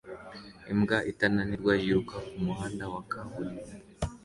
[0.71, 3.69] Imbwa itananirwa yiruka kumuhanda wa kaburimbo